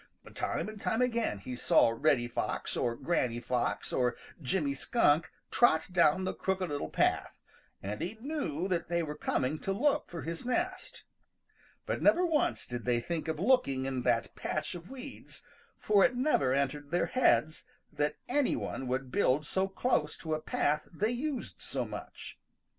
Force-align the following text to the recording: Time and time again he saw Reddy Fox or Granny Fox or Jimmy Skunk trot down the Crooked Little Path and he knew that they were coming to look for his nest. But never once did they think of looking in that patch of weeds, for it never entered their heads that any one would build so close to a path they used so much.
Time 0.33 0.67
and 0.67 0.81
time 0.81 0.99
again 0.99 1.37
he 1.37 1.55
saw 1.55 1.93
Reddy 1.95 2.27
Fox 2.27 2.75
or 2.75 2.95
Granny 2.95 3.39
Fox 3.39 3.93
or 3.93 4.15
Jimmy 4.41 4.73
Skunk 4.73 5.29
trot 5.51 5.93
down 5.93 6.23
the 6.23 6.33
Crooked 6.33 6.69
Little 6.71 6.89
Path 6.89 7.39
and 7.83 8.01
he 8.01 8.17
knew 8.19 8.67
that 8.67 8.87
they 8.87 9.03
were 9.03 9.13
coming 9.13 9.59
to 9.59 9.71
look 9.71 10.09
for 10.09 10.23
his 10.23 10.43
nest. 10.43 11.03
But 11.85 12.01
never 12.01 12.25
once 12.25 12.65
did 12.65 12.83
they 12.83 12.99
think 12.99 13.27
of 13.27 13.39
looking 13.39 13.85
in 13.85 14.01
that 14.01 14.35
patch 14.35 14.73
of 14.73 14.89
weeds, 14.89 15.43
for 15.77 16.03
it 16.03 16.15
never 16.15 16.51
entered 16.51 16.89
their 16.89 17.05
heads 17.05 17.65
that 17.93 18.15
any 18.27 18.55
one 18.55 18.87
would 18.87 19.11
build 19.11 19.45
so 19.45 19.67
close 19.67 20.17
to 20.17 20.33
a 20.33 20.41
path 20.41 20.87
they 20.91 21.11
used 21.11 21.57
so 21.61 21.85
much. 21.85 22.39